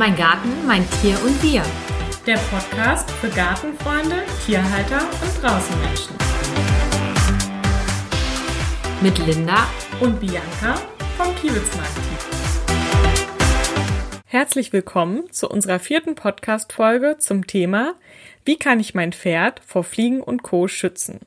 [0.00, 1.62] Mein Garten, mein Tier und wir.
[2.26, 6.16] Der Podcast für Gartenfreunde, Tierhalter und Draußenmenschen.
[9.02, 9.66] Mit Linda
[10.00, 10.76] Und Bianca
[11.18, 11.92] vom Kiewitzmarkt.
[14.24, 17.92] Herzlich willkommen zu unserer vierten Podcast-Folge zum Thema
[18.46, 20.66] Wie kann ich mein Pferd vor Fliegen und Co.
[20.66, 21.20] schützen?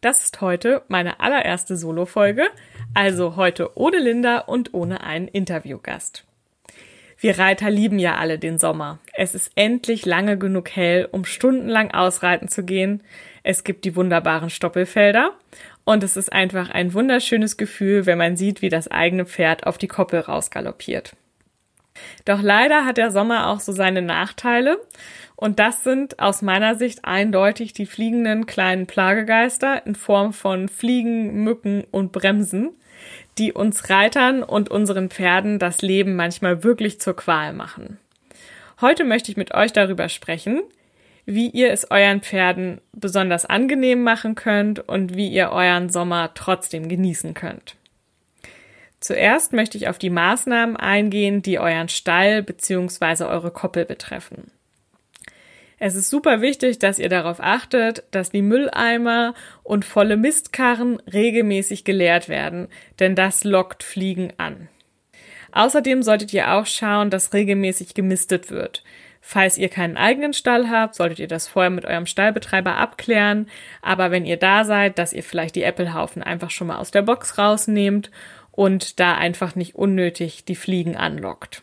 [0.00, 2.48] Das ist heute meine allererste Solo-Folge,
[2.94, 6.26] also heute ohne Linda und ohne einen Interviewgast.
[7.18, 8.98] Wir Reiter lieben ja alle den Sommer.
[9.14, 13.02] Es ist endlich lange genug hell, um stundenlang ausreiten zu gehen.
[13.42, 15.32] Es gibt die wunderbaren Stoppelfelder
[15.84, 19.78] und es ist einfach ein wunderschönes Gefühl, wenn man sieht, wie das eigene Pferd auf
[19.78, 21.16] die Koppel rausgaloppiert.
[22.24, 24.78] Doch leider hat der Sommer auch so seine Nachteile
[25.36, 31.44] und das sind aus meiner Sicht eindeutig die fliegenden kleinen Plagegeister in Form von Fliegen,
[31.44, 32.70] Mücken und Bremsen,
[33.38, 37.98] die uns Reitern und unseren Pferden das Leben manchmal wirklich zur Qual machen.
[38.80, 40.62] Heute möchte ich mit euch darüber sprechen,
[41.26, 46.88] wie ihr es euren Pferden besonders angenehm machen könnt und wie ihr euren Sommer trotzdem
[46.88, 47.76] genießen könnt.
[49.00, 53.24] Zuerst möchte ich auf die Maßnahmen eingehen, die euren Stall bzw.
[53.24, 54.50] eure Koppel betreffen.
[55.78, 61.84] Es ist super wichtig, dass ihr darauf achtet, dass die Mülleimer und volle Mistkarren regelmäßig
[61.84, 64.68] geleert werden, denn das lockt Fliegen an.
[65.52, 68.82] Außerdem solltet ihr auch schauen, dass regelmäßig gemistet wird.
[69.20, 73.48] Falls ihr keinen eigenen Stall habt, solltet ihr das vorher mit eurem Stallbetreiber abklären.
[73.82, 77.02] Aber wenn ihr da seid, dass ihr vielleicht die Äppelhaufen einfach schon mal aus der
[77.02, 78.10] Box rausnehmt
[78.56, 81.62] und da einfach nicht unnötig die Fliegen anlockt.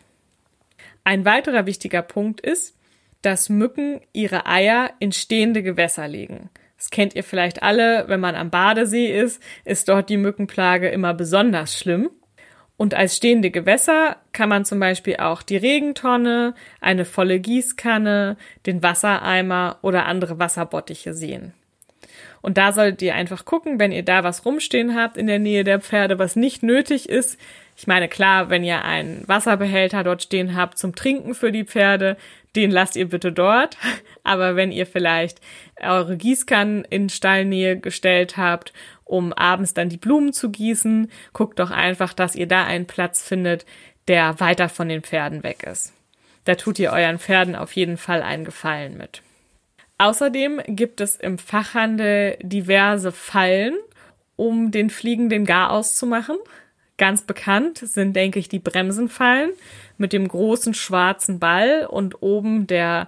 [1.03, 2.77] Ein weiterer wichtiger Punkt ist,
[3.21, 6.49] dass Mücken ihre Eier in stehende Gewässer legen.
[6.77, 11.13] Das kennt ihr vielleicht alle, wenn man am Badesee ist, ist dort die Mückenplage immer
[11.13, 12.09] besonders schlimm.
[12.77, 18.83] Und als stehende Gewässer kann man zum Beispiel auch die Regentonne, eine volle Gießkanne, den
[18.83, 21.53] Wassereimer oder andere Wasserbottiche sehen.
[22.43, 25.63] Und da solltet ihr einfach gucken, wenn ihr da was rumstehen habt in der Nähe
[25.63, 27.39] der Pferde, was nicht nötig ist.
[27.77, 32.17] Ich meine, klar, wenn ihr einen Wasserbehälter dort stehen habt zum Trinken für die Pferde,
[32.57, 33.77] den lasst ihr bitte dort.
[34.25, 35.39] Aber wenn ihr vielleicht
[35.81, 38.73] eure Gießkannen in Stallnähe gestellt habt,
[39.05, 43.25] um abends dann die Blumen zu gießen, guckt doch einfach, dass ihr da einen Platz
[43.25, 43.65] findet,
[44.09, 45.93] der weiter von den Pferden weg ist.
[46.43, 49.21] Da tut ihr euren Pferden auf jeden Fall einen Gefallen mit.
[49.97, 53.75] Außerdem gibt es im Fachhandel diverse Fallen,
[54.35, 56.37] um den Fliegen den Garaus zu machen.
[56.97, 59.51] Ganz bekannt sind, denke ich, die Bremsenfallen
[59.97, 63.07] mit dem großen schwarzen Ball und oben der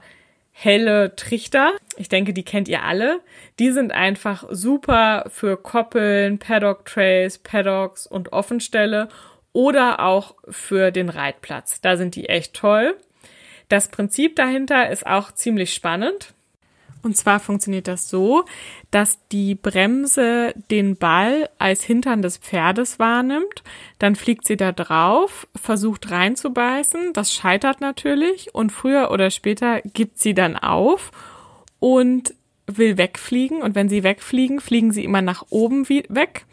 [0.51, 1.73] helle Trichter.
[1.97, 3.19] Ich denke, die kennt ihr alle.
[3.59, 9.09] Die sind einfach super für Koppeln, Paddock Trays, Paddocks und Offenstelle
[9.51, 11.81] oder auch für den Reitplatz.
[11.81, 12.95] Da sind die echt toll.
[13.67, 16.34] Das Prinzip dahinter ist auch ziemlich spannend.
[17.05, 18.45] Und zwar funktioniert das so,
[18.89, 23.61] dass die Bremse den Ball als Hintern des Pferdes wahrnimmt.
[23.99, 27.13] Dann fliegt sie da drauf, versucht reinzubeißen.
[27.13, 31.11] Das scheitert natürlich und früher oder später gibt sie dann auf
[31.77, 32.33] und
[32.65, 33.61] will wegfliegen.
[33.61, 36.47] Und wenn sie wegfliegen, fliegen sie immer nach oben weg.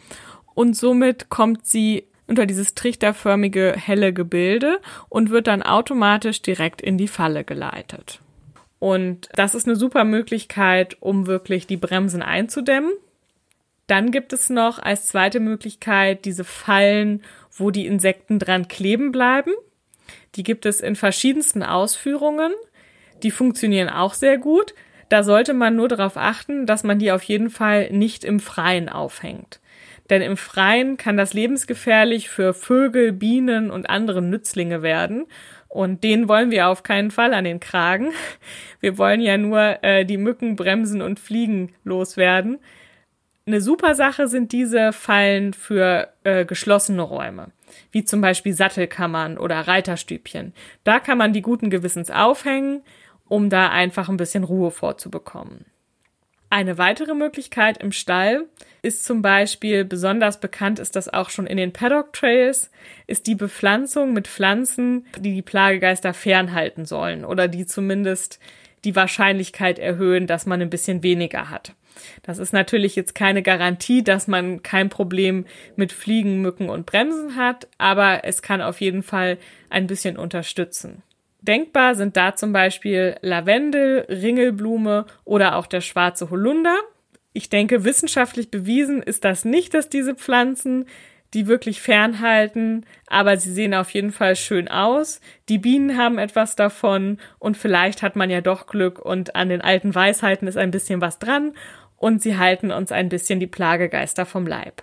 [0.52, 6.98] Und somit kommt sie unter dieses trichterförmige helle Gebilde und wird dann automatisch direkt in
[6.98, 8.21] die Falle geleitet.
[8.82, 12.90] Und das ist eine super Möglichkeit, um wirklich die Bremsen einzudämmen.
[13.86, 17.22] Dann gibt es noch als zweite Möglichkeit diese Fallen,
[17.52, 19.52] wo die Insekten dran kleben bleiben.
[20.34, 22.50] Die gibt es in verschiedensten Ausführungen.
[23.22, 24.74] Die funktionieren auch sehr gut.
[25.08, 28.88] Da sollte man nur darauf achten, dass man die auf jeden Fall nicht im Freien
[28.88, 29.60] aufhängt.
[30.10, 35.26] Denn im Freien kann das lebensgefährlich für Vögel, Bienen und andere Nützlinge werden.
[35.72, 38.12] Und den wollen wir auf keinen Fall an den Kragen.
[38.80, 42.58] Wir wollen ja nur äh, die Mücken bremsen und Fliegen loswerden.
[43.46, 47.52] Eine super Sache sind diese Fallen für äh, geschlossene Räume,
[47.90, 50.52] wie zum Beispiel Sattelkammern oder Reiterstübchen.
[50.84, 52.82] Da kann man die guten Gewissens aufhängen,
[53.26, 55.64] um da einfach ein bisschen Ruhe vorzubekommen.
[56.52, 58.44] Eine weitere Möglichkeit im Stall
[58.82, 62.70] ist zum Beispiel, besonders bekannt ist das auch schon in den Paddock Trails,
[63.06, 68.38] ist die Bepflanzung mit Pflanzen, die die Plagegeister fernhalten sollen oder die zumindest
[68.84, 71.72] die Wahrscheinlichkeit erhöhen, dass man ein bisschen weniger hat.
[72.22, 75.46] Das ist natürlich jetzt keine Garantie, dass man kein Problem
[75.76, 79.38] mit Fliegen, Mücken und Bremsen hat, aber es kann auf jeden Fall
[79.70, 81.02] ein bisschen unterstützen.
[81.42, 86.76] Denkbar sind da zum Beispiel Lavendel, Ringelblume oder auch der schwarze Holunder.
[87.32, 90.86] Ich denke, wissenschaftlich bewiesen ist das nicht, dass diese Pflanzen
[91.34, 95.20] die wirklich fernhalten, aber sie sehen auf jeden Fall schön aus.
[95.48, 99.62] Die Bienen haben etwas davon und vielleicht hat man ja doch Glück und an den
[99.62, 101.54] alten Weisheiten ist ein bisschen was dran
[101.96, 104.82] und sie halten uns ein bisschen die Plagegeister vom Leib.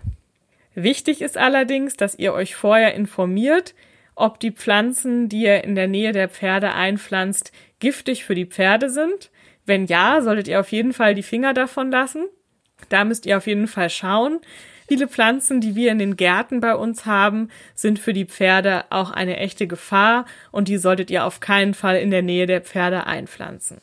[0.73, 3.75] Wichtig ist allerdings, dass ihr euch vorher informiert,
[4.19, 8.89] ob die Pflanzen, die ihr in der Nähe der Pferde einpflanzt, giftig für die Pferde
[8.89, 9.31] sind.
[9.65, 12.25] Wenn ja, solltet ihr auf jeden Fall die Finger davon lassen.
[12.89, 14.39] Da müsst ihr auf jeden Fall schauen.
[14.87, 19.11] Viele Pflanzen, die wir in den Gärten bei uns haben, sind für die Pferde auch
[19.11, 23.05] eine echte Gefahr und die solltet ihr auf keinen Fall in der Nähe der Pferde
[23.05, 23.77] einpflanzen.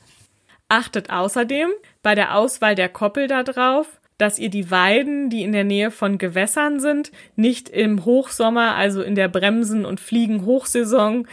[0.68, 1.70] Achtet außerdem
[2.02, 6.18] bei der Auswahl der Koppel darauf, dass ihr die Weiden, die in der Nähe von
[6.18, 11.26] Gewässern sind, nicht im Hochsommer, also in der Bremsen- und Fliegenhochsaison,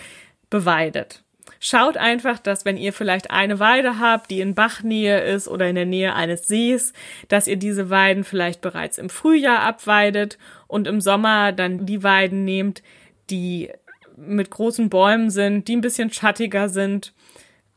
[0.50, 1.24] beweidet.
[1.60, 5.76] Schaut einfach, dass wenn ihr vielleicht eine Weide habt, die in Bachnähe ist oder in
[5.76, 6.92] der Nähe eines Sees,
[7.30, 10.38] dass ihr diese Weiden vielleicht bereits im Frühjahr abweidet
[10.68, 12.84] und im Sommer dann die Weiden nehmt,
[13.30, 13.70] die
[14.18, 17.14] mit großen Bäumen sind, die ein bisschen schattiger sind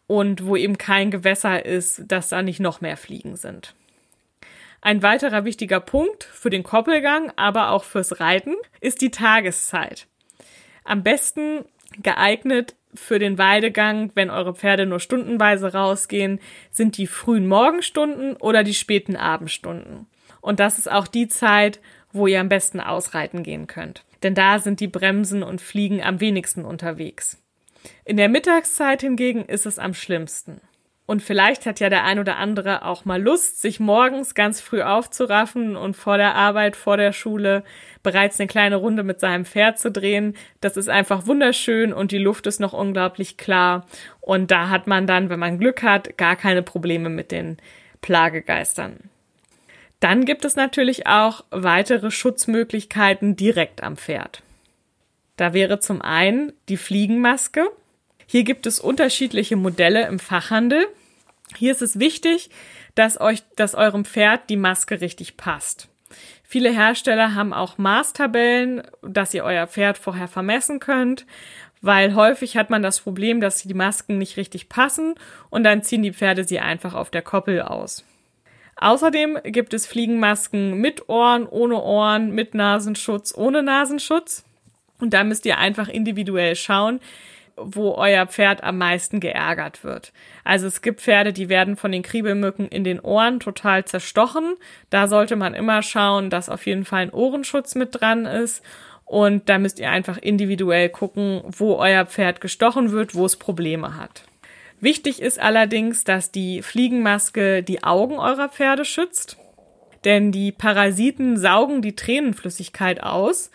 [0.06, 3.74] und wo eben kein Gewässer ist, dass da nicht noch mehr Fliegen sind.
[4.86, 10.06] Ein weiterer wichtiger Punkt für den Koppelgang, aber auch fürs Reiten, ist die Tageszeit.
[10.84, 11.64] Am besten
[12.04, 16.38] geeignet für den Weidegang, wenn eure Pferde nur stundenweise rausgehen,
[16.70, 20.06] sind die frühen Morgenstunden oder die späten Abendstunden.
[20.40, 21.80] Und das ist auch die Zeit,
[22.12, 24.04] wo ihr am besten ausreiten gehen könnt.
[24.22, 27.42] Denn da sind die Bremsen und Fliegen am wenigsten unterwegs.
[28.04, 30.60] In der Mittagszeit hingegen ist es am schlimmsten.
[31.06, 34.82] Und vielleicht hat ja der ein oder andere auch mal Lust, sich morgens ganz früh
[34.82, 37.62] aufzuraffen und vor der Arbeit, vor der Schule
[38.02, 40.36] bereits eine kleine Runde mit seinem Pferd zu drehen.
[40.60, 43.86] Das ist einfach wunderschön und die Luft ist noch unglaublich klar.
[44.20, 47.58] Und da hat man dann, wenn man Glück hat, gar keine Probleme mit den
[48.00, 48.98] Plagegeistern.
[50.00, 54.42] Dann gibt es natürlich auch weitere Schutzmöglichkeiten direkt am Pferd.
[55.36, 57.66] Da wäre zum einen die Fliegenmaske.
[58.26, 60.86] Hier gibt es unterschiedliche Modelle im Fachhandel.
[61.56, 62.50] Hier ist es wichtig,
[62.94, 65.88] dass euch, dass eurem Pferd die Maske richtig passt.
[66.42, 71.26] Viele Hersteller haben auch Maßtabellen, dass ihr euer Pferd vorher vermessen könnt,
[71.82, 75.14] weil häufig hat man das Problem, dass die Masken nicht richtig passen
[75.50, 78.04] und dann ziehen die Pferde sie einfach auf der Koppel aus.
[78.76, 84.44] Außerdem gibt es Fliegenmasken mit Ohren, ohne Ohren, mit Nasenschutz, ohne Nasenschutz.
[84.98, 87.00] Und da müsst ihr einfach individuell schauen,
[87.56, 90.12] wo euer Pferd am meisten geärgert wird.
[90.44, 94.56] Also es gibt Pferde, die werden von den Kriebelmücken in den Ohren total zerstochen.
[94.90, 98.62] Da sollte man immer schauen, dass auf jeden Fall ein Ohrenschutz mit dran ist.
[99.04, 103.96] Und da müsst ihr einfach individuell gucken, wo euer Pferd gestochen wird, wo es Probleme
[103.96, 104.24] hat.
[104.80, 109.38] Wichtig ist allerdings, dass die Fliegenmaske die Augen eurer Pferde schützt.
[110.04, 113.50] Denn die Parasiten saugen die Tränenflüssigkeit aus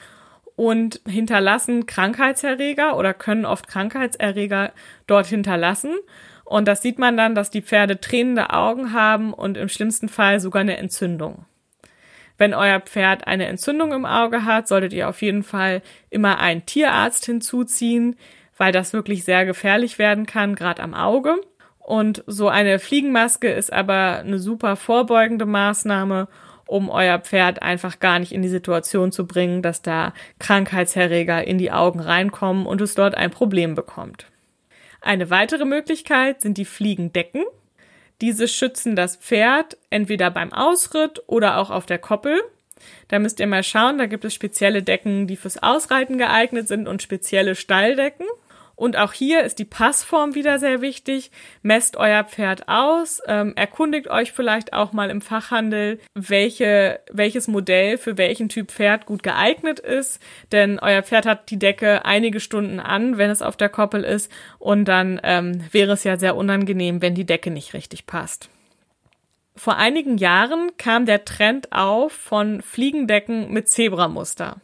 [0.62, 4.74] und hinterlassen Krankheitserreger oder können oft Krankheitserreger
[5.08, 5.96] dort hinterlassen.
[6.44, 10.40] Und das sieht man dann, dass die Pferde tränende Augen haben und im schlimmsten Fall
[10.40, 11.46] sogar eine Entzündung.
[12.38, 15.82] Wenn euer Pferd eine Entzündung im Auge hat, solltet ihr auf jeden Fall
[16.12, 18.16] immer einen Tierarzt hinzuziehen,
[18.56, 21.42] weil das wirklich sehr gefährlich werden kann, gerade am Auge.
[21.80, 26.28] Und so eine Fliegenmaske ist aber eine super vorbeugende Maßnahme
[26.72, 31.58] um euer Pferd einfach gar nicht in die Situation zu bringen, dass da Krankheitserreger in
[31.58, 34.26] die Augen reinkommen und es dort ein Problem bekommt.
[35.02, 37.44] Eine weitere Möglichkeit sind die Fliegendecken.
[38.22, 42.40] Diese schützen das Pferd entweder beim Ausritt oder auch auf der Koppel.
[43.10, 46.88] Da müsst ihr mal schauen, da gibt es spezielle Decken, die fürs Ausreiten geeignet sind
[46.88, 48.26] und spezielle Stalldecken.
[48.82, 51.30] Und auch hier ist die Passform wieder sehr wichtig.
[51.62, 58.00] Messt euer Pferd aus, ähm, erkundigt euch vielleicht auch mal im Fachhandel, welche, welches Modell
[58.00, 60.20] für welchen Typ Pferd gut geeignet ist.
[60.52, 64.32] Denn euer Pferd hat die Decke einige Stunden an, wenn es auf der Koppel ist.
[64.58, 68.50] Und dann ähm, wäre es ja sehr unangenehm, wenn die Decke nicht richtig passt.
[69.56, 74.56] Vor einigen Jahren kam der Trend auf von Fliegendecken mit Zebramuster.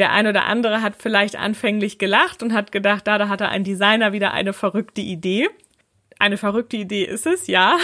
[0.00, 3.64] Der ein oder andere hat vielleicht anfänglich gelacht und hat gedacht, da, da hatte ein
[3.64, 5.46] Designer wieder eine verrückte Idee.
[6.18, 7.76] Eine verrückte Idee ist es, ja.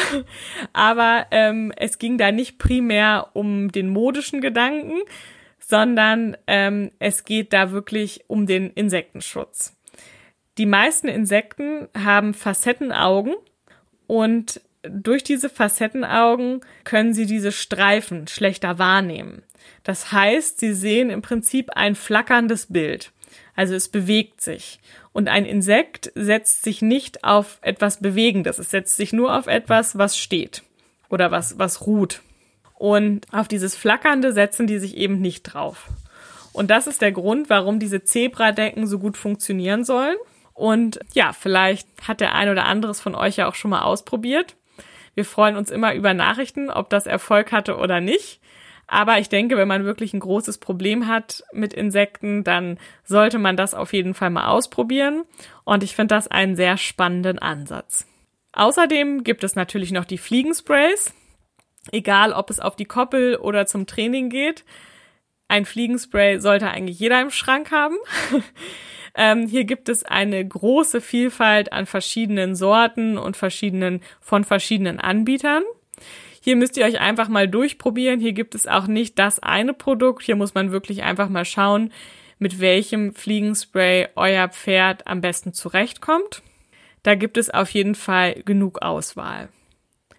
[0.72, 4.94] Aber ähm, es ging da nicht primär um den modischen Gedanken,
[5.58, 9.76] sondern ähm, es geht da wirklich um den Insektenschutz.
[10.56, 13.34] Die meisten Insekten haben Facettenaugen
[14.06, 19.42] und durch diese Facettenaugen können sie diese Streifen schlechter wahrnehmen.
[19.82, 23.12] Das heißt, sie sehen im Prinzip ein flackerndes Bild.
[23.54, 24.80] Also es bewegt sich.
[25.12, 28.58] Und ein Insekt setzt sich nicht auf etwas Bewegendes.
[28.58, 30.62] Es setzt sich nur auf etwas, was steht
[31.08, 32.20] oder was, was ruht.
[32.74, 35.88] Und auf dieses Flackernde setzen die sich eben nicht drauf.
[36.52, 40.16] Und das ist der Grund, warum diese Zebradecken so gut funktionieren sollen.
[40.52, 44.56] Und ja, vielleicht hat der ein oder anderes von euch ja auch schon mal ausprobiert.
[45.16, 48.38] Wir freuen uns immer über Nachrichten, ob das Erfolg hatte oder nicht.
[48.86, 53.56] Aber ich denke, wenn man wirklich ein großes Problem hat mit Insekten, dann sollte man
[53.56, 55.24] das auf jeden Fall mal ausprobieren.
[55.64, 58.06] Und ich finde das einen sehr spannenden Ansatz.
[58.52, 61.14] Außerdem gibt es natürlich noch die Fliegensprays.
[61.92, 64.64] Egal, ob es auf die Koppel oder zum Training geht.
[65.48, 67.96] Ein Fliegenspray sollte eigentlich jeder im Schrank haben.
[69.14, 75.62] ähm, hier gibt es eine große Vielfalt an verschiedenen Sorten und verschiedenen, von verschiedenen Anbietern.
[76.40, 78.20] Hier müsst ihr euch einfach mal durchprobieren.
[78.20, 80.22] Hier gibt es auch nicht das eine Produkt.
[80.22, 81.92] Hier muss man wirklich einfach mal schauen,
[82.38, 86.42] mit welchem Fliegenspray euer Pferd am besten zurechtkommt.
[87.02, 89.48] Da gibt es auf jeden Fall genug Auswahl.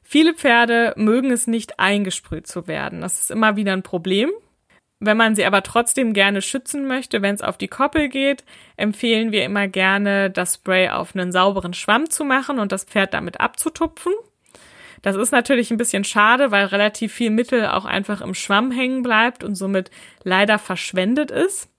[0.03, 3.01] Viele Pferde mögen es nicht eingesprüht zu werden.
[3.01, 4.31] Das ist immer wieder ein Problem.
[4.99, 8.43] Wenn man sie aber trotzdem gerne schützen möchte, wenn es auf die Koppel geht,
[8.77, 13.13] empfehlen wir immer gerne, das Spray auf einen sauberen Schwamm zu machen und das Pferd
[13.13, 14.13] damit abzutupfen.
[15.03, 19.03] Das ist natürlich ein bisschen schade, weil relativ viel Mittel auch einfach im Schwamm hängen
[19.03, 19.91] bleibt und somit
[20.23, 21.69] leider verschwendet ist.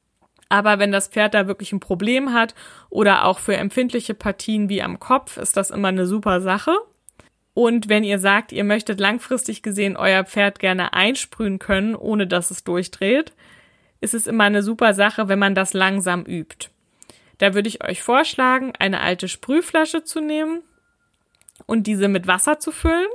[0.48, 2.54] Aber wenn das Pferd da wirklich ein Problem hat
[2.88, 6.72] oder auch für empfindliche Partien wie am Kopf, ist das immer eine super Sache.
[7.58, 12.52] Und wenn ihr sagt, ihr möchtet langfristig gesehen euer Pferd gerne einsprühen können, ohne dass
[12.52, 13.32] es durchdreht,
[14.00, 16.68] ist es immer eine super Sache, wenn man das langsam übt.
[17.38, 20.62] Da würde ich euch vorschlagen, eine alte Sprühflasche zu nehmen,
[21.66, 23.08] und diese mit Wasser zu füllen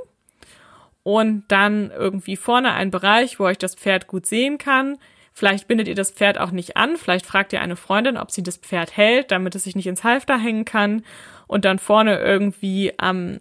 [1.04, 4.98] und dann irgendwie vorne einen Bereich, wo euch das Pferd gut sehen kann.
[5.32, 8.42] Vielleicht bindet ihr das Pferd auch nicht an, vielleicht fragt ihr eine Freundin, ob sie
[8.42, 11.02] das Pferd hält, damit es sich nicht ins Halfter hängen kann
[11.46, 13.38] und dann vorne irgendwie am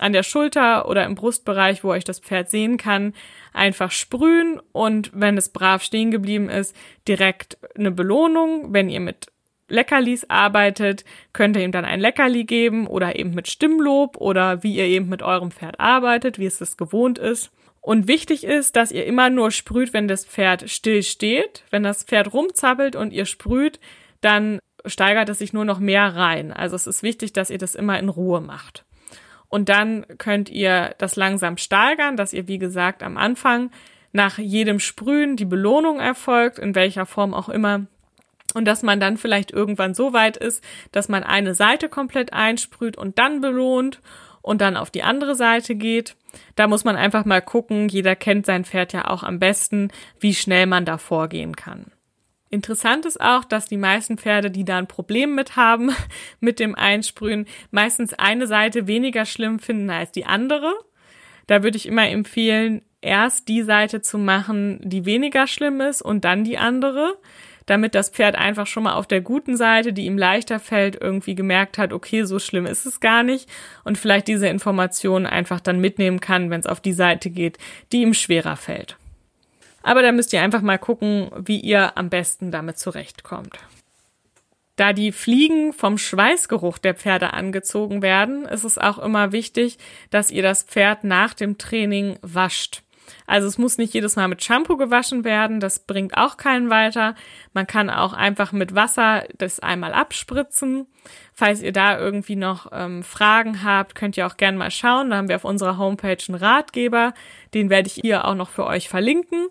[0.00, 3.14] an der Schulter oder im Brustbereich, wo euch das Pferd sehen kann,
[3.52, 6.74] einfach sprühen und wenn es brav stehen geblieben ist,
[7.06, 9.26] direkt eine Belohnung, wenn ihr mit
[9.68, 14.74] Leckerlis arbeitet, könnt ihr ihm dann ein Leckerli geben oder eben mit Stimmlob oder wie
[14.74, 17.50] ihr eben mit eurem Pferd arbeitet, wie es das gewohnt ist.
[17.80, 21.64] Und wichtig ist, dass ihr immer nur sprüht, wenn das Pferd still steht.
[21.70, 23.80] Wenn das Pferd rumzappelt und ihr sprüht,
[24.20, 26.52] dann steigert es sich nur noch mehr rein.
[26.52, 28.84] Also es ist wichtig, dass ihr das immer in Ruhe macht.
[29.50, 33.70] Und dann könnt ihr das langsam steigern, dass ihr, wie gesagt, am Anfang
[34.12, 37.86] nach jedem Sprühen die Belohnung erfolgt, in welcher Form auch immer,
[38.54, 42.96] und dass man dann vielleicht irgendwann so weit ist, dass man eine Seite komplett einsprüht
[42.96, 44.00] und dann belohnt
[44.42, 46.16] und dann auf die andere Seite geht.
[46.56, 50.34] Da muss man einfach mal gucken, jeder kennt sein Pferd ja auch am besten, wie
[50.34, 51.92] schnell man da vorgehen kann.
[52.50, 55.90] Interessant ist auch, dass die meisten Pferde, die da ein Problem mit haben,
[56.40, 60.72] mit dem Einsprühen, meistens eine Seite weniger schlimm finden als die andere.
[61.46, 66.24] Da würde ich immer empfehlen, erst die Seite zu machen, die weniger schlimm ist und
[66.24, 67.16] dann die andere
[67.70, 71.36] damit das Pferd einfach schon mal auf der guten Seite, die ihm leichter fällt, irgendwie
[71.36, 73.48] gemerkt hat, okay, so schlimm ist es gar nicht
[73.84, 77.58] und vielleicht diese Informationen einfach dann mitnehmen kann, wenn es auf die Seite geht,
[77.92, 78.96] die ihm schwerer fällt.
[79.82, 83.58] Aber da müsst ihr einfach mal gucken, wie ihr am besten damit zurechtkommt.
[84.76, 89.78] Da die Fliegen vom Schweißgeruch der Pferde angezogen werden, ist es auch immer wichtig,
[90.10, 92.82] dass ihr das Pferd nach dem Training wascht.
[93.26, 97.14] Also es muss nicht jedes Mal mit Shampoo gewaschen werden, das bringt auch keinen weiter.
[97.52, 100.86] Man kann auch einfach mit Wasser das einmal abspritzen.
[101.34, 105.10] Falls ihr da irgendwie noch ähm, Fragen habt, könnt ihr auch gerne mal schauen.
[105.10, 107.12] Da haben wir auf unserer Homepage einen Ratgeber,
[107.54, 109.48] den werde ich hier auch noch für euch verlinken.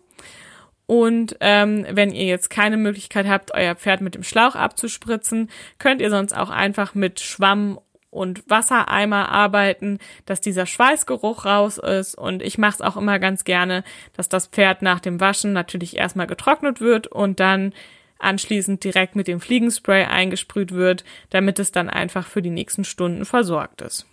[0.90, 6.02] Und ähm, wenn ihr jetzt keine Möglichkeit habt, euer Pferd mit dem Schlauch abzuspritzen, könnt
[6.02, 7.80] ihr sonst auch einfach mit Schwamm
[8.10, 12.16] und Wassereimer arbeiten, dass dieser Schweißgeruch raus ist.
[12.16, 15.96] Und ich mache es auch immer ganz gerne, dass das Pferd nach dem Waschen natürlich
[15.96, 17.72] erstmal getrocknet wird und dann
[18.18, 23.26] anschließend direkt mit dem Fliegenspray eingesprüht wird, damit es dann einfach für die nächsten Stunden
[23.26, 24.08] versorgt ist.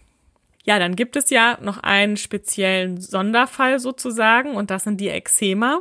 [0.65, 5.81] Ja, dann gibt es ja noch einen speziellen Sonderfall sozusagen und das sind die Eczema.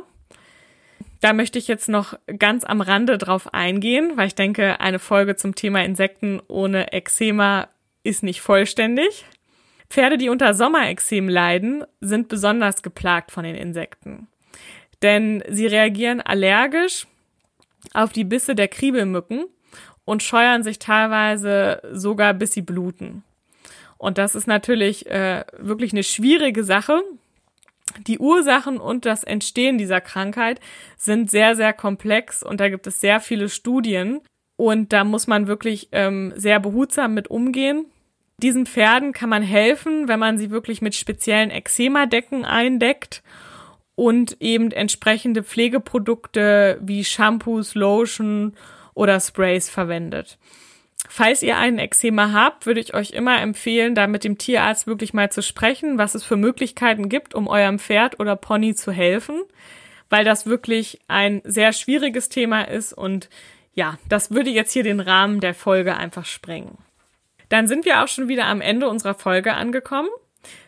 [1.20, 5.36] Da möchte ich jetzt noch ganz am Rande drauf eingehen, weil ich denke, eine Folge
[5.36, 7.68] zum Thema Insekten ohne Eczema
[8.02, 9.24] ist nicht vollständig.
[9.88, 14.28] Pferde, die unter Sommerexem leiden, sind besonders geplagt von den Insekten.
[15.02, 17.06] Denn sie reagieren allergisch
[17.92, 19.46] auf die Bisse der Kriebelmücken
[20.04, 23.22] und scheuern sich teilweise sogar, bis sie bluten.
[23.98, 27.02] Und das ist natürlich äh, wirklich eine schwierige Sache.
[28.06, 30.60] Die Ursachen und das Entstehen dieser Krankheit
[30.96, 34.20] sind sehr, sehr komplex und da gibt es sehr viele Studien.
[34.56, 37.86] Und da muss man wirklich ähm, sehr behutsam mit umgehen.
[38.42, 43.22] Diesen Pferden kann man helfen, wenn man sie wirklich mit speziellen Eczema-Decken eindeckt
[43.94, 48.54] und eben entsprechende Pflegeprodukte wie Shampoos, Lotion
[48.94, 50.38] oder Sprays verwendet.
[51.08, 55.14] Falls ihr einen Eczema habt, würde ich euch immer empfehlen, da mit dem Tierarzt wirklich
[55.14, 59.42] mal zu sprechen, was es für Möglichkeiten gibt, um eurem Pferd oder Pony zu helfen,
[60.10, 63.28] weil das wirklich ein sehr schwieriges Thema ist und
[63.74, 66.78] ja, das würde jetzt hier den Rahmen der Folge einfach sprengen.
[67.50, 70.08] Dann sind wir auch schon wieder am Ende unserer Folge angekommen.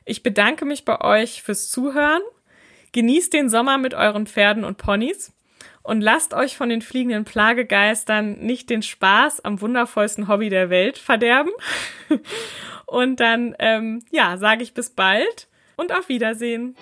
[0.04, 2.22] Ich bedanke mich bei euch fürs Zuhören.
[2.92, 5.32] Genießt den Sommer mit euren Pferden und Ponys
[5.88, 10.98] und lasst euch von den fliegenden Plagegeistern nicht den Spaß am wundervollsten Hobby der Welt
[10.98, 11.50] verderben.
[12.84, 16.76] und dann, ähm, ja, sage ich bis bald und auf Wiedersehen.